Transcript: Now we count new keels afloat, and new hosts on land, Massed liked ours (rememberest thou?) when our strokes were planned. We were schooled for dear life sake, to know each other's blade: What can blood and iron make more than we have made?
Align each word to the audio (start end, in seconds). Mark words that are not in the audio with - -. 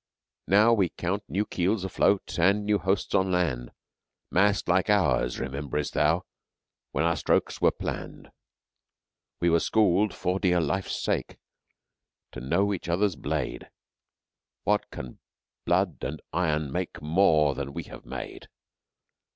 Now 0.47 0.73
we 0.73 0.89
count 0.89 1.21
new 1.27 1.45
keels 1.45 1.85
afloat, 1.85 2.39
and 2.39 2.65
new 2.65 2.79
hosts 2.79 3.13
on 3.13 3.31
land, 3.31 3.69
Massed 4.31 4.67
liked 4.67 4.89
ours 4.89 5.39
(rememberest 5.39 5.93
thou?) 5.93 6.23
when 6.91 7.05
our 7.05 7.15
strokes 7.15 7.61
were 7.61 7.69
planned. 7.69 8.31
We 9.39 9.51
were 9.51 9.59
schooled 9.59 10.11
for 10.11 10.39
dear 10.39 10.59
life 10.59 10.87
sake, 10.89 11.37
to 12.31 12.39
know 12.39 12.73
each 12.73 12.89
other's 12.89 13.15
blade: 13.15 13.69
What 14.63 14.89
can 14.89 15.19
blood 15.65 15.97
and 16.03 16.19
iron 16.33 16.71
make 16.71 16.99
more 16.99 17.53
than 17.53 17.71
we 17.71 17.83
have 17.83 18.03
made? 18.03 18.47